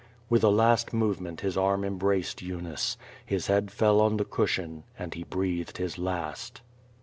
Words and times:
With 0.31 0.43
a 0.43 0.49
last 0.49 0.93
movement 0.93 1.41
his 1.41 1.55
arm 1.55 1.85
embraced 1.85 2.41
Eunice, 2.41 2.97
his 3.23 3.45
head 3.45 3.69
fell 3.69 4.01
on 4.01 4.17
the 4.17 4.25
cushion 4.25 4.83
and 4.97 5.13
he 5.13 5.23
breathed 5.23 5.77
his 5.77 5.99
last. 5.99 6.61